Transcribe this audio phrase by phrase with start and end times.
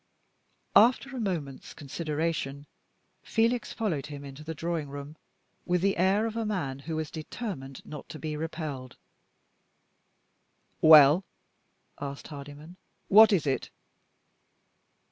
[0.75, 2.65] After a moment's consideration,
[3.21, 5.15] Felix followed him into the drawing room,
[5.63, 8.97] with the air of a man who was determined not to be repelled.
[10.81, 11.23] "Well?"
[11.99, 12.77] asked Hardyman.
[13.09, 13.69] "What is it?"